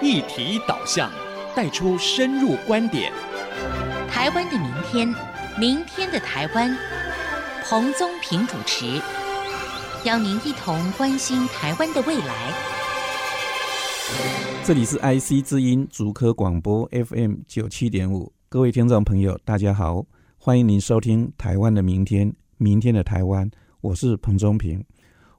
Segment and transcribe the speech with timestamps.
[0.00, 1.10] 议题导向，
[1.56, 3.12] 带出深入观点。
[4.08, 5.12] 台湾的明天，
[5.58, 6.76] 明天的台湾，
[7.64, 9.00] 彭宗平主持，
[10.04, 12.52] 邀您一同关心台湾的未来。
[14.64, 20.06] 这里是 IC 之音竹科广播 FM 九七点五，各位听众朋友，大家好，
[20.38, 24.84] 欢迎您收听《台湾的明天，明天的台湾》，我是彭宗平。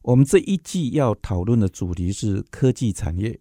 [0.01, 3.39] 我们这一季要讨论的主题是科技产业。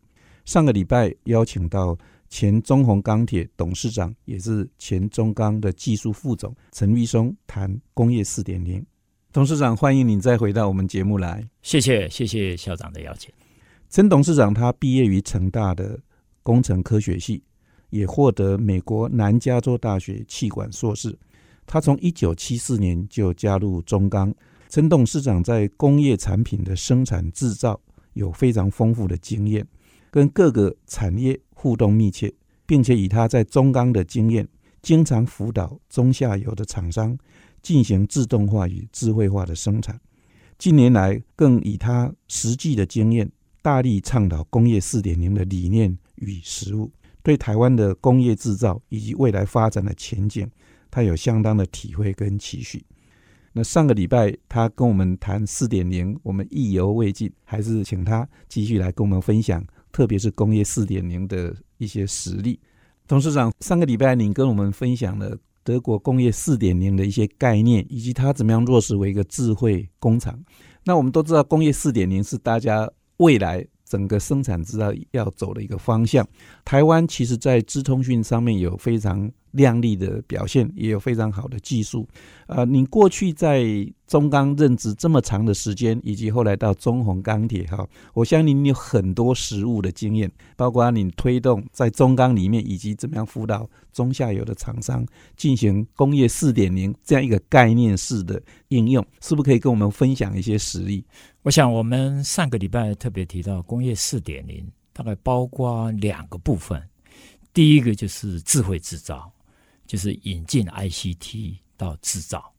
[0.49, 1.95] 上个礼拜邀请到
[2.31, 8.83] 前中宏钢铁董事长，也是前中钢的技术副总陈玉松谈工业四点零。
[9.31, 11.47] 董事长，欢迎你再回到我们节目来。
[11.61, 13.31] 谢谢，谢谢校长的邀请。
[13.91, 16.01] 陈董事长他毕业于成大的
[16.43, 17.43] 工程科学系，
[17.91, 21.15] 也获得美国南加州大学气管硕士。
[21.67, 24.35] 他从一九七四年就加入中钢。
[24.71, 27.79] 陈董事长在工业产品的生产制造
[28.15, 29.67] 有非常丰富的经验，
[30.11, 32.33] 跟各个产业互动密切，
[32.67, 34.47] 并且以他在中钢的经验，
[34.83, 37.19] 经常辅导中下游的厂商
[37.63, 40.01] 进行自动化与智慧化的生产。
[40.59, 43.31] 近年来，更以他实际的经验，
[43.63, 46.91] 大力倡导工业四点零的理念与实务，
[47.23, 50.51] 对台湾的工业制造以及未来发展的前景，
[50.91, 52.85] 他有相当的体会跟期许。
[53.53, 59.65] 那上个礼拜他跟我们谈四点零，我们意犹未尽，还是请他继续来跟我们分享，
[59.99, 62.61] 特别是工业四点零的一些实例。
[63.09, 70.39] 董事长，上个礼拜您跟我们分享了德国工业四点零的一些概念，以及它怎么样落实为一个智慧工厂。
[70.85, 76.25] 那我们都知道，工业四点零是大家未来整个生产制造要走的一个方向。
[76.65, 82.07] 台湾其实在资通讯上面有非常亮丽的表现，也有非常好的技术。
[82.47, 83.65] 呃，你过去在
[84.09, 101.05] 中钢任职这么长的时间，以及后来到中鸿钢铁，哈，我相信你有很多实务的经验，包括你推动在中钢里面，以及怎么样辅导中下游的厂商进行工业四点零这样一个概念式的应用，是不是可以跟我们分享一些实例？
[101.43, 106.83] 我想我们上个礼拜特别提到工业四点零，大概包括两个部分，
[107.53, 109.31] 第一个就是智慧制造。
[109.87, 112.53] 就是引进 ICT 到制造，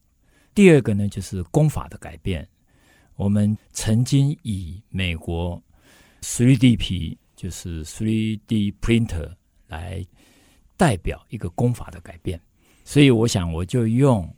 [0.59, 2.45] 第二个呢，就是工法的改变。
[3.15, 5.63] 我们曾经以美国
[6.19, 9.33] 3DP，就是 3D printer
[9.67, 10.05] 来
[10.75, 12.37] 代表一个工法的改变。
[12.83, 14.29] 所以我想，我就用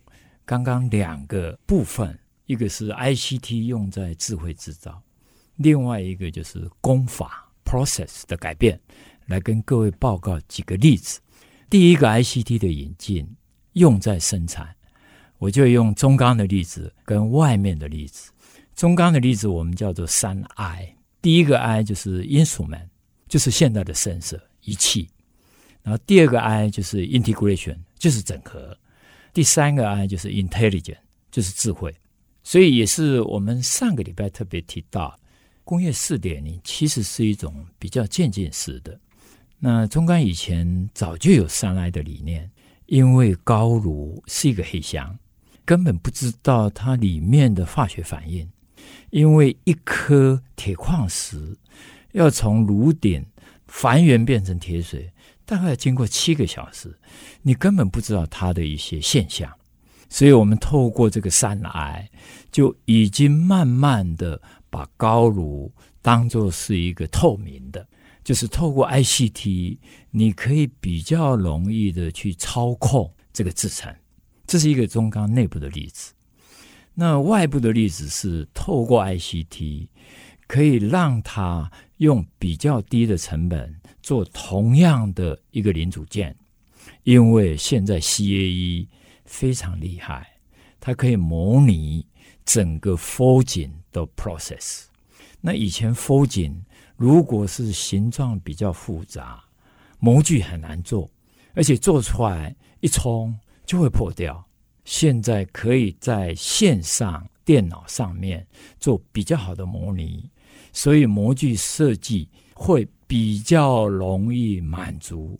[0.44, 2.16] 刚刚两个部分，
[2.46, 5.02] 一个是 ICT 用在智慧制造，
[5.56, 8.80] 另外一个就是工法 process 的改变，
[9.26, 11.20] 来跟各位报告几个例子。
[11.68, 13.28] 第一个 ICT 的引进
[13.72, 14.72] 用在生产，
[15.42, 18.30] 我就用中钢的例子跟外面的例子。
[18.76, 22.86] 中钢的例子我们叫做三 I，第一个 I 就是 instrument，
[23.28, 25.08] 就是现在的 sensor 仪器，
[25.82, 28.78] 然后第二个 I 就是 integration，就是整合，
[29.34, 30.98] 第三个 I 就是 intelligent，
[31.32, 31.92] 就是智慧。
[32.44, 35.18] 所以也是我们上个礼拜特别提到，
[35.64, 38.96] 工业四点零其实是一种比较渐进式的。
[39.58, 42.48] 那中钢以前早就有三 I 的理念，
[42.86, 45.18] 因为高炉是一个黑箱，
[45.64, 48.48] 根本不知道它里面的化学反应。
[49.10, 51.56] 因为一颗铁矿石
[52.12, 53.24] 要从炉顶
[53.66, 55.12] 还原变成铁水，
[55.44, 56.98] 大概要经过七个小时，
[57.42, 59.50] 你根本不知道它的一些现象。
[60.08, 62.10] 所以我们透过这个三 I，
[62.50, 65.72] 就已经慢慢的把高炉
[66.02, 67.86] 当做是一个透明的。
[68.24, 69.78] 就是透过 ICT，
[70.10, 73.92] 你可以比较容易的去操控这个制程，
[74.52, 76.12] 这是一个中钢内部的例子。
[76.92, 79.88] 那外部的例子是透过 ICT，
[80.46, 86.36] 可以让它用比较低的成本做同样的一个零组件，
[87.04, 88.88] 因为现在 CAE
[89.24, 90.36] 非常厉害，
[90.78, 92.04] 它可以模拟
[92.44, 94.82] 整个 forging 的 process。
[95.40, 96.56] 那以前 forging
[96.98, 99.42] 如果是形状比较复杂，
[99.98, 101.10] 模具很难做，
[101.54, 104.44] 而且做出来一冲就会破掉。
[104.84, 108.46] 现在可以在线上电脑上面
[108.80, 110.30] 做比较好的模拟，
[110.72, 115.38] 所以模具设计会比较容易满足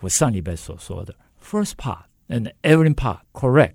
[0.00, 3.74] 我上礼拜所说的 first part and every part correct。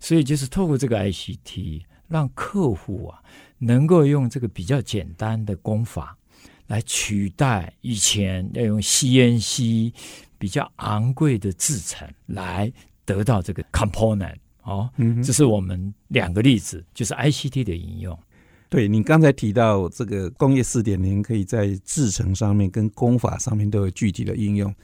[0.00, 3.22] 所以就是透过这个 ICT，让客户啊
[3.58, 6.16] 能够用这个比较简单的工法。
[6.68, 9.92] 来取代以前要用 CNC
[10.38, 12.72] 比较昂贵的制程来
[13.04, 18.18] 得到这个 component 哦，嗯，这是我们两个例子，就是 ICT 的应用。
[18.68, 24.74] 对，你刚才提到这个工业四点零可以在制程上面跟工法上面都有具体的应用，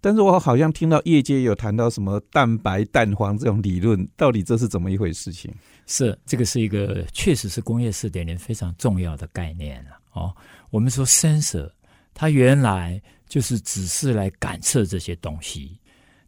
[0.00, 5.52] 但是我好像听到业界有谈到什么蛋白蛋黄这种理论，到底这是怎么一回事情？
[5.86, 10.32] 是这个是一个确实是工业四点零非常重要的概念了哦。
[10.70, 11.68] 我们说 sensor，
[12.14, 15.80] 它原来就是只是来感测这些东西，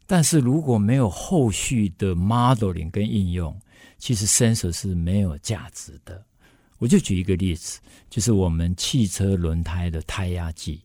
[0.07, 3.57] 但是如果没有后续的 modeling 跟应用，
[3.97, 6.23] 其实 sensor 是没有价值的。
[6.77, 7.79] 我就举一个例子，
[8.09, 10.81] 就是我们汽车轮胎的胎压计，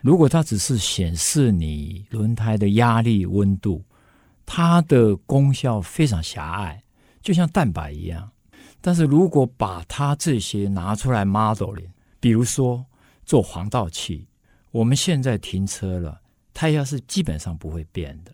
[0.00, 3.84] 如果它只是显示你轮胎的压力、温度，
[4.46, 6.82] 它的功效非常狭隘，
[7.20, 8.30] 就像蛋白一样。
[8.80, 11.90] 但是如果把它这些拿出来 modeling，
[12.20, 12.84] 比如说。
[13.24, 14.26] 做防盗器，
[14.72, 16.20] 我们现在停车了，
[16.52, 18.32] 胎压是基本上不会变的。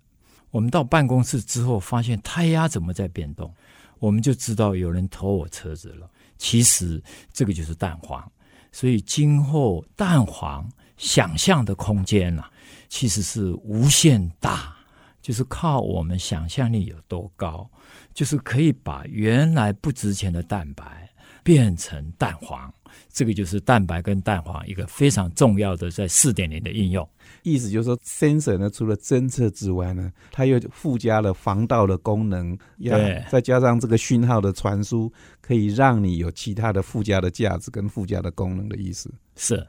[0.50, 3.54] 我们到办公室之后，发现胎压怎么在变动，
[3.98, 6.08] 我们就知道有人偷我车子了。
[6.38, 7.02] 其实
[7.32, 8.30] 这个就是蛋黄，
[8.72, 12.44] 所以今后蛋黄想象的空间呐、
[12.88, 14.76] 其实是无限大，
[15.20, 17.68] 就是靠我们想象力有多高，
[18.14, 21.10] 就是可以把原来不值钱的蛋白
[21.42, 22.72] 变成蛋黄。
[23.12, 27.08] 这个就是蛋白跟蛋黄一个非常重要的在四点零的应用。
[27.42, 39.12] 意思就是说，sensor 呢，除了侦测之外呢，它又附加了防盗的功能，对，再加上这个讯号的传输，可以让你有其他的附加的价值跟附加的功能的意思。
[39.36, 39.66] 是，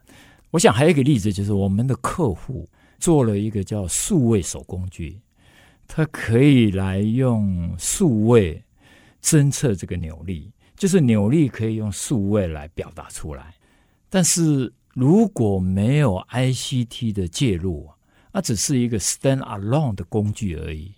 [0.51, 2.67] 我想还有一个例子，就是我们的客户
[2.97, 5.19] 做了一个叫数位手工具，
[5.87, 8.63] 它可以来用数位
[9.21, 10.51] 侦测这个扭力。
[10.79, 13.53] 就是扭力可以用数位来表达出来，
[14.09, 17.89] 但是如果没有 ICT 的介入，
[18.31, 20.93] 那只是一个 stand alone 的工具而已。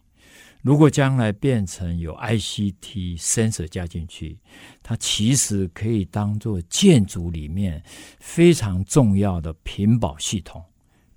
[0.61, 4.37] 如果将来变成有 ICT sensor 加进去，
[4.83, 7.81] 它其实可以当做建筑里面
[8.19, 10.63] 非常重要的屏保系统。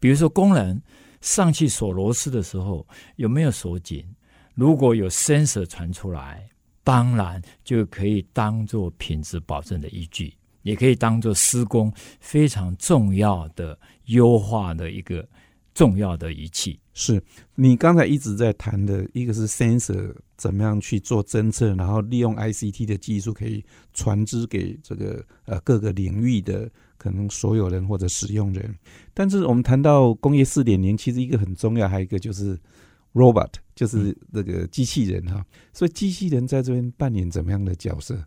[0.01, 0.81] 比如说工人
[1.21, 4.03] 上去锁螺丝的时候有没有锁紧？
[4.55, 6.49] 如果有 sensor 传出来。
[6.85, 10.33] 当然就可以当做品质保证的依据，
[10.63, 15.27] 也可以当做施工非常重要的优化的一个
[15.75, 16.79] 重要的仪器。
[16.93, 17.21] 是
[17.57, 23.65] 你刚才一直在谈的一个是 sensor 怎么样去做侦测，然后利用 ICT 的技术可以
[23.95, 28.73] 传知给这个呃各个领域的可能所有人或者使用人。
[29.13, 32.59] 但是我们谈到工业四点零，其实一个很重要，还有一个就是。
[33.15, 38.23] Robot 就是那个机器人哈，所以机器人在这边扮演怎么样的角色？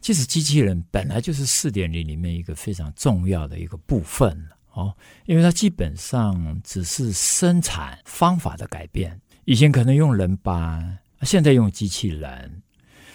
[0.00, 4.94] 其实机器人本来就是四点零里面一个非常重要的一个部分哦，
[5.26, 12.62] 因为它基本上只是生产方法的改变，以前可能用人搬，现在用机器人，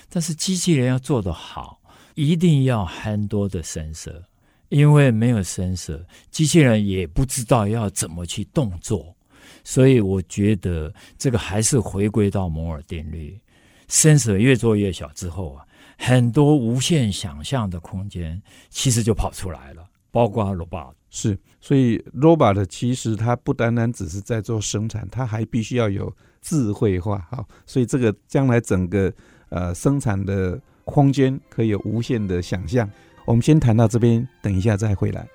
[0.10, 1.80] 但是机器人要做得好，
[2.16, 4.24] 一定要很多的 sensor，
[4.68, 9.16] 因为没有 sensor，机器人也不知道要怎么去动作。
[9.64, 13.40] 所以我觉得这个还是回归到摩尔定律
[13.88, 15.66] ，sensor 越做越小之后啊，
[15.98, 29.14] 很多无限想象的空间其实就跑出来了，包括 robot 是，所以 robot 其实它不单单只是在做生产，它还必须要有智慧化，好，所以这个将来整个
[29.50, 32.90] 呃生产的空间可以有无限的想象。
[33.26, 35.26] 我们先谈到这边，等一下再回来。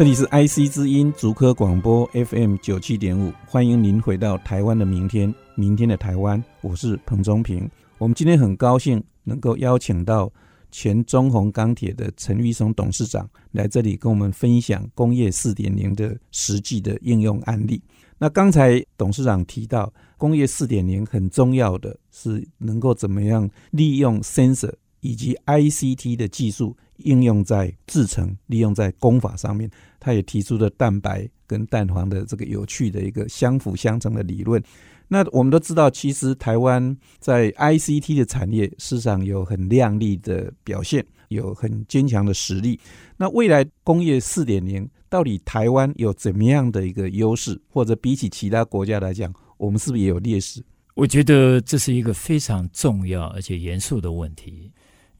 [0.00, 7.70] 这里是 IC 之音竹科广播 FM 九七点五，欢迎您回到台湾的明天，明天的台湾，我是彭中平。
[7.98, 10.32] 我们今天很高兴能够邀请到
[10.70, 17.82] 前中鸿钢铁的陈玉松董事长来这里跟我们分享工业四点零的实际的应用案例。
[18.16, 26.76] 那刚才董事长提到，工业四点零很重要的是能够怎么样利用 sensor 以及 ICT 的技术。
[27.04, 34.62] 应用在制程，利用在工法上面，他也提出了蛋白跟蛋黄的这个有趣的一个相辅相成的理论。
[35.08, 42.78] 那我们都知道，其实台湾在 ICT 的产业市场有很亮丽的表现，有很坚强的实力。
[43.16, 50.62] 那未来工业四点零，到底台湾有怎么样的一个优势，或者比起其他国家来讲，我们是不是也有劣势？
[50.94, 54.70] 我觉得这是一个非常重要而且严肃的问题。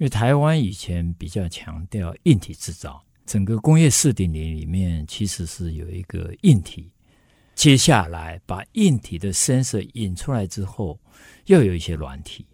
[0.00, 6.90] 因为台湾以前比较强调硬体制造，整个工业四点零里面其实是有一个硬体，
[7.54, 10.98] 接下来把硬体的 sensor 引出来之后，
[11.44, 12.46] 又有一些软体。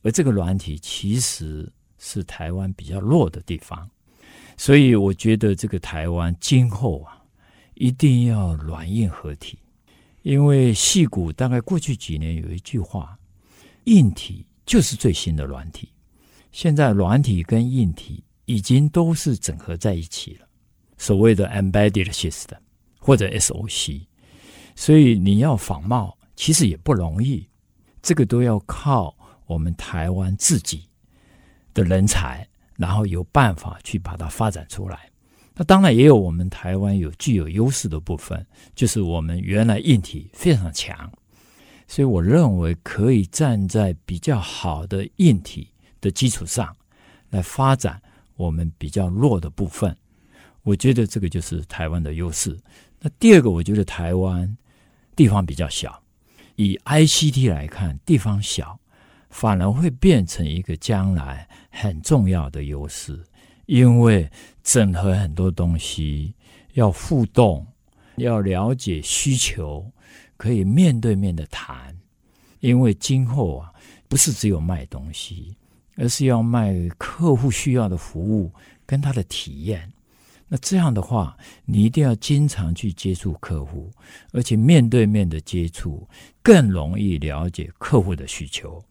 [0.00, 3.86] 而这个软体其实是台湾比较弱的地方，
[4.56, 7.22] 所以我觉得这个台湾今后啊，
[7.74, 9.58] 一定要软硬合体，
[10.22, 13.18] 因为戏骨大概过去几年有一句话，
[13.84, 15.90] 硬体就是最新的软体，
[16.52, 20.46] 现在软体跟硬体已经都是整合在一起了，
[20.96, 22.58] 所谓的 embedded system
[22.98, 24.06] 或者 SOC，
[24.74, 27.46] 所以你要仿冒其实也不容易，
[28.02, 29.14] 这个都要靠。
[29.46, 30.82] 我们台湾自己
[31.72, 35.10] 的人才，然后有办法去把它发展出来。
[35.54, 41.10] 那当然也有我们台湾有具有优势的部分，就是我们原来硬体非常强，
[41.86, 46.76] 所以我认为可以站在比较好的硬体的基础上
[47.30, 48.00] 来发展
[48.36, 49.96] 我们比较弱的部分。
[50.62, 52.58] 我觉得这个就是台湾的优势。
[53.00, 54.56] 那第二个，我觉得台湾
[55.14, 56.02] 地方比较小，
[56.56, 58.78] 以 ICT 来看，地方小。
[59.30, 63.22] 反而会变成一个将来很重要的优势，
[63.66, 64.30] 因为
[64.62, 66.34] 整合很多东西
[66.72, 67.66] 要互动，
[68.16, 69.92] 要了解需求，
[70.38, 71.94] 可以面对面的谈。
[72.60, 73.70] 因为今后啊，
[74.08, 75.54] 不是只有卖东西，
[75.98, 78.50] 而是要卖客户需要的服务
[78.86, 79.92] 跟他的体验。
[80.48, 81.36] 那这样的话，
[81.66, 83.90] 你一定要经常去接触客户，
[84.32, 86.08] 而且面对面的接触
[86.42, 88.82] 更容易了解客户的需求。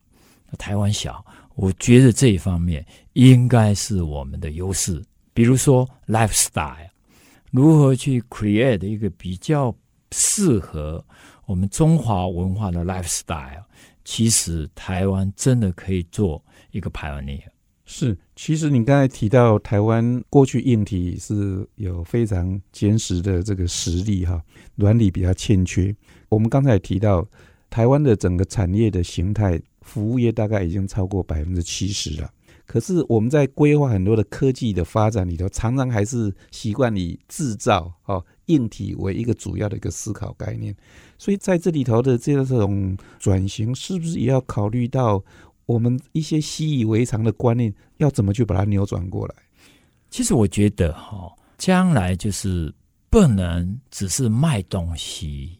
[0.60, 5.04] 台湾小，我觉得这一方面应该是我们的优势。
[5.34, 6.88] 比如说，lifestyle，
[7.50, 9.76] 如何去 create 一个比较
[10.12, 11.04] 适合
[11.46, 13.64] 我们中华文化的 lifestyle，
[14.06, 17.44] 其实台湾真的可以做一个 pioneer。
[17.86, 24.42] 是，其实你刚才提到台湾过去硬体是有非常坚实的这个实力哈，
[24.76, 25.96] 软体比较欠缺。
[26.30, 27.28] 我们刚才提到
[27.70, 29.62] 台湾的整个产业的形态。
[29.88, 32.30] 服务业大概已经超过百分之七十了，
[32.66, 40.76] 可是我们在规划很多的科技的发展里头，常常还是习惯以制造哦硬体为一个主要的一个思考概念，
[41.18, 45.24] 所以在这里头的这种转型，是不是也要考虑到
[45.68, 49.36] 我们一些习以为常的观念，要怎么去把它扭转过来？
[50.10, 52.74] 其实我觉得哈，将来就是
[53.10, 55.60] 不能只是卖东西。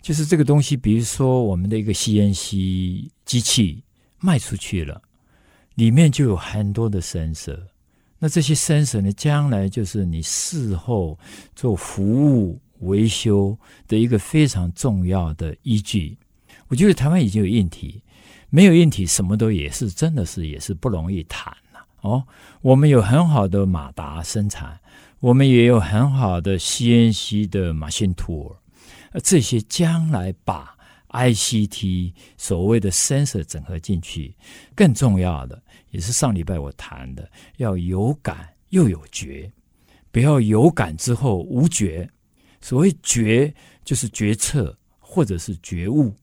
[0.00, 3.82] 就是这个东西，比如说我们的一个 CNC 机器
[4.18, 5.00] 卖出去了，
[5.76, 7.58] 里面就有很多的 sensor。
[8.18, 11.18] 那这些 sensor 呢，将来就是你事后
[11.54, 16.16] 做服务维修的一个非常重要的依据。
[16.68, 18.02] 我觉得台湾已经有硬体，
[18.54, 22.24] 没有硬体，什么都也是真的是也是不容易谈呐哦。
[22.62, 24.78] 我们有很好的马达生产，
[25.18, 28.54] 我们也有很好的 CNC 的 machine tool。
[29.24, 30.72] 这些将来把
[31.08, 34.36] ICT 所谓的 sensor 整合进去，
[34.76, 39.50] 更重要的也是上礼拜我谈的，要有感又有觉，
[40.12, 42.08] 不要有感之后无觉。
[42.60, 43.52] 所谓觉，
[43.84, 46.14] 就是决策或者是觉悟，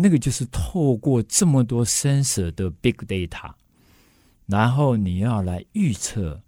[0.00, 3.52] 那个就是透过这么多 sensor 的 big data，
[4.46, 6.40] 然后你要来预测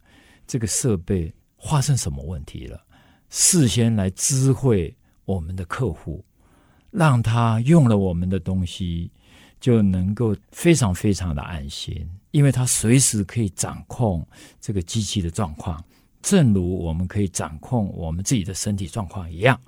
[0.47, 2.81] 这个设备发生什么问题了，
[3.29, 4.97] 事先来知会。
[5.27, 6.25] 我们的客户，
[6.91, 9.13] 让他用了我们的东西，
[9.61, 14.27] 就能够非常非常的安心，因为他随时可以掌控
[14.61, 15.85] 这个机器的状况，
[16.21, 19.61] 正如我们可以掌控我们自己的身体状况一样。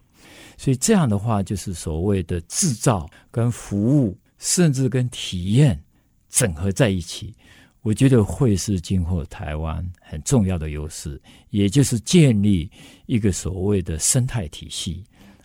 [0.57, 5.83] 所以这样的话，就是所谓的制造跟服务，甚至跟体验
[6.29, 7.35] 整合在一起，
[7.81, 12.71] 我觉得会是今后台湾很重要的优势，也就是建立
[13.07, 15.05] 一个所谓的生态体系。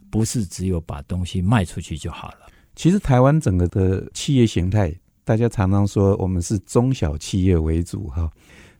[0.09, 2.47] 不是只有把东西卖出去就好了。
[2.77, 4.95] 其实台湾整个的企业形态，
[5.25, 8.31] 大家常常说我们是中小企业为主哈。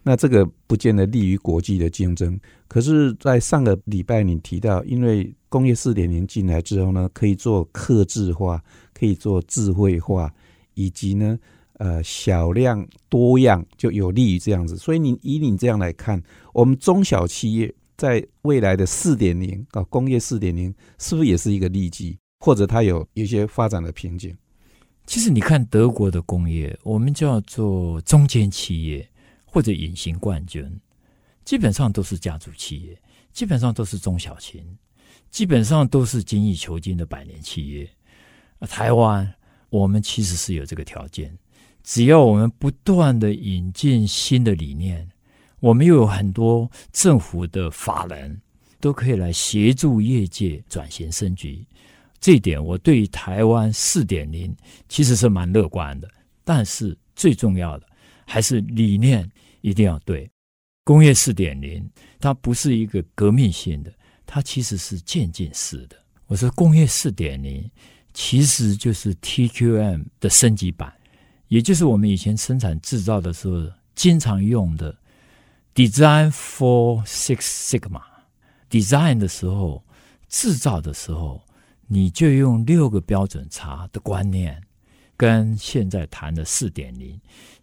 [0.08, 2.40] 那这个不见得利于国际的竞争。
[2.70, 10.34] 可是，在上个礼拜你提到，因为工业四点零进来之后呢，可以做客制化，可以做智慧化，
[10.76, 11.38] 以及呢，
[11.74, 14.78] 呃，小量多样，就有利于这样子。
[14.78, 16.24] 所以你以你这样来看，
[16.54, 17.74] 我们中小企业。
[17.98, 24.38] 在未来的四点零啊，工业四点零是不是也是一个利基，或者它有一些发展的瓶颈？
[25.08, 29.10] 其实你看德国的工业，我们叫做中间企业
[29.58, 30.72] 或者隐形冠军，
[31.44, 32.96] 基本上都是家族企业，
[33.34, 34.64] 基本上都是中小型，
[35.32, 37.90] 基本上都是精益求精的百年企业。
[38.70, 39.28] 台湾，
[39.72, 41.36] 我们其实是有这个条件，
[41.82, 45.10] 只要我们不断的引进新的理念。
[45.60, 48.40] 我们又有很多政府的法人，
[48.80, 51.66] 都可以来协助业界转型升级。
[52.20, 54.56] 这一点，我对于台湾四点零
[54.88, 56.08] 其实是蛮乐观的。
[56.44, 57.88] 但是最重要的
[58.28, 59.28] 还是理念
[59.62, 60.30] 一定要对。
[60.84, 63.94] 工业四点零它不是一个革命性的，
[64.26, 65.98] 它其实是渐进式的。
[66.28, 67.70] 我说工业四点零
[68.14, 70.94] 其实就是 TQM 的升级版，
[71.48, 74.98] 也就是我们以前生产制造的时候经常用的
[75.76, 78.02] Design for Six Sigma。
[78.70, 79.84] Design 的时候，
[80.28, 81.42] 制造的时候，
[81.88, 84.62] 你就用六个标准差的观念，
[85.16, 87.18] 跟现在谈的四点零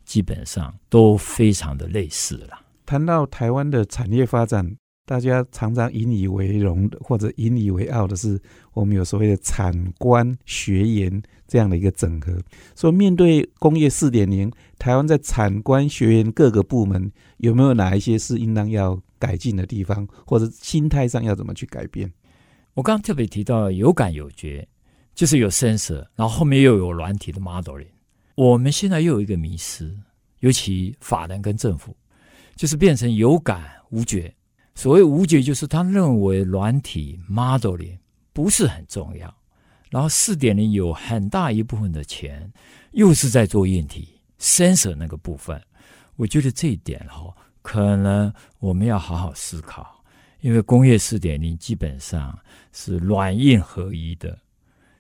[0.05, 2.61] 基本上都非常的类似了。
[2.87, 8.41] 谈到台湾的产业发展，大家常常引以为荣的，或者引以为傲的是，
[8.73, 12.39] 我们有所谓的产官学研这样的一个整合。
[12.75, 22.13] 所以，面对工业四点零，台湾在产官学研各个部门有没有哪一些是应当要改进的地方，或者心态上要怎么去改变？
[22.75, 24.67] 我刚刚特别提到有感有觉，
[25.15, 27.87] 就是有 sensor，然后后面又有软体的 modeling。
[28.35, 29.97] 我们现在又有一个迷失，
[30.41, 31.97] 尤其法人跟政府，
[32.57, 34.35] 就是变成有感无觉。
[34.75, 37.97] 所谓无觉，就是他认为软体 modeling
[38.33, 39.33] 不是很重要，
[39.88, 42.53] 然后四点零有很大一部分的钱
[42.91, 45.62] 又是在做硬体 sensor 那个部分。
[46.17, 50.03] 我觉得这一点哈，可能我们要好好思考，
[50.41, 52.37] 因为工业四点零基本上
[52.73, 54.37] 是软硬合一的。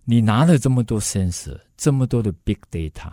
[0.04, 3.10] 你拿了这么多 sensor，这么多的 big data，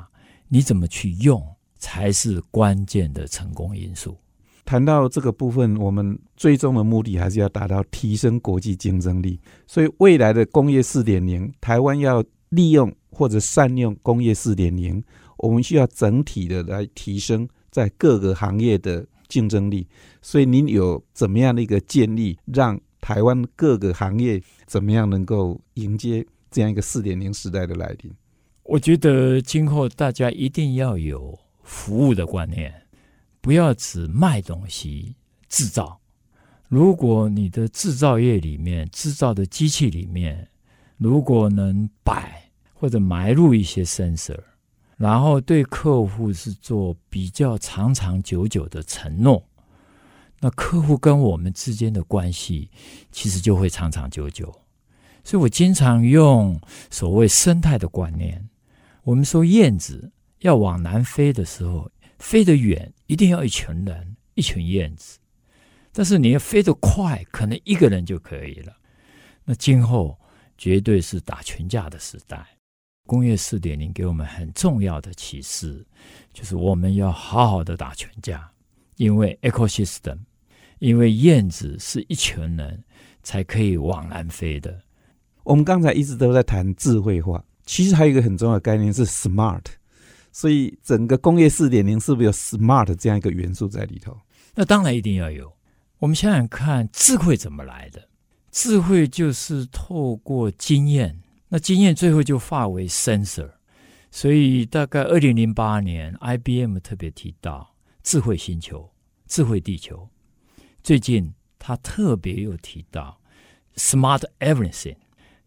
[0.53, 1.41] 你怎么去用
[1.77, 4.17] 才是关键的成功因素。
[4.65, 9.39] 谈到这个部分，我们最终的目的还是要达到提升国际竞争力。
[9.65, 15.01] 所以，未来的工业四点零，台湾要利用或者善用工业四点零，
[15.37, 19.87] 我们需要整体的来提升在各个行业的竞争力。
[20.21, 28.13] 所以，您有怎么样的一个建议，让台湾各个行业怎么样能够迎接这样一个四点零时代的来临？
[28.71, 32.73] 我觉得今后大家一定要有服务的观念。
[33.41, 35.13] 不要只卖东西
[35.49, 35.99] 制造。
[36.69, 40.47] 如果你的制造业里面制造的机器里面，
[40.95, 44.39] 如果能摆或者埋入一些 sensor，
[44.95, 49.43] 然后对客户是做比较长长久久的承诺，
[50.39, 52.69] 那客户跟我们之间的关系
[53.11, 54.49] 其实就会长长久久。
[55.25, 56.57] 所以我经常用
[56.89, 58.47] 所谓生态的观念。
[59.03, 61.89] 我们说燕子要往南飞的时候。
[62.19, 65.17] 飞得远，一定要一群人，一群燕子。
[65.91, 68.71] 但是你要飞得快，可能一个人就可以了。
[69.43, 70.15] 那今后
[70.55, 72.45] 绝对是打群架的时代。
[73.07, 75.83] 工业四点零给我们很重要的启示，
[76.31, 78.47] 就是我们要好好的打群架，
[78.97, 80.19] 因为 ecosystem，
[80.77, 82.83] 因为燕子是一群人
[83.23, 84.79] 才可以往南飞的。
[85.41, 89.63] 我们刚才一直都在谈智慧化，其实还有一个很重要的概念是 smart。
[90.33, 94.17] 所以，整个工业四点零是不是有 smart 这样一个元素在里头？
[94.53, 95.49] 那当然一定要有。
[95.99, 98.09] 我们想想看，智慧怎么来的？
[98.51, 103.51] 智慧就是透过经验，那经验最后就化为 sensor。
[104.09, 108.91] 所以，大概二零零八年，IBM 特别提到智慧星球、
[109.27, 110.09] 智慧地球。
[110.83, 113.21] 最近，他特别又提到
[113.75, 114.97] smart everything，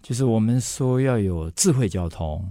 [0.04, 2.48] 就是我们说要有智慧交通、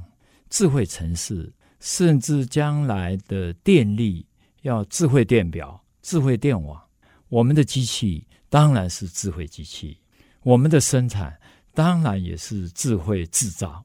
[0.50, 1.54] 智慧城市。
[1.86, 4.26] 甚至将来的电力
[4.62, 6.82] 要智慧电表、智慧电网，
[7.28, 10.00] 我们的机器当然是智慧机器，
[10.44, 11.38] 我们的生产
[11.74, 13.84] 当然也是智慧制造，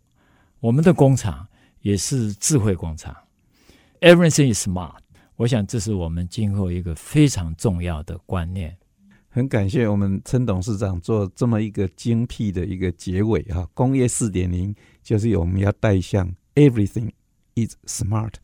[0.60, 1.44] 我们的工厂
[1.80, 3.12] 也是智慧工厂。
[4.00, 5.00] Everything is smart。
[5.34, 8.78] 我想这是我们今后一个非常重要的观念。
[9.38, 17.10] 很感谢我们陈董事长做这么一个精辟的一个结尾哈，工业四点零就是我们要带向 Everything。
[17.54, 18.34] Is smart。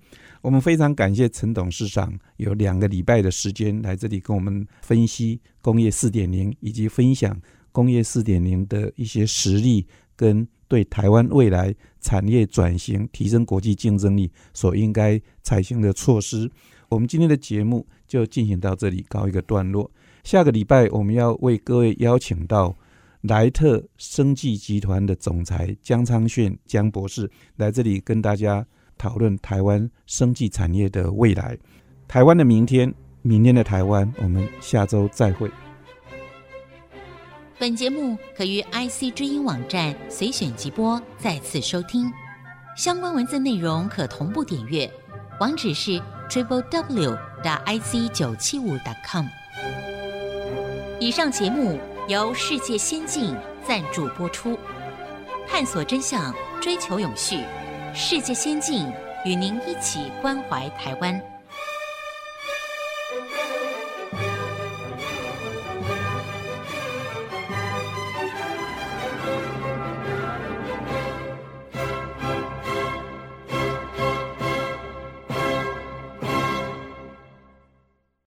[0.42, 16.50] 我们非常感谢陈董事长有两个礼拜的时间来这里跟我们分析工业四点零，以及分享工业四点零的一些实力跟对台湾未来产业转型、提升国际竞争力所应该采行的措施。
[16.88, 19.88] 我们今天的节目就进行到这里，告一个段落。
[20.24, 22.74] 下个礼拜我们要为各位邀请到
[23.20, 28.66] 莱特生技集团的总裁江昌炫江博士来这里跟大家。
[28.96, 31.58] 讨论台湾生技产业的未来，
[32.06, 35.50] 台湾的明天，明天的台湾，我们下周再会。
[37.58, 42.08] 本节目可于 IC 之音网站随选即播再次收听，
[42.76, 44.88] 相关文字内容可同步点阅，
[45.40, 49.26] 网址是 triple w 点 ic 九七五点 com。
[51.00, 51.78] 以上节目
[52.08, 53.34] 由世界先进
[53.66, 54.56] 赞助播出，
[55.46, 57.40] 探索真相，追求永续。
[57.92, 58.86] 世界先进
[59.24, 61.33] 与您一起关怀台湾。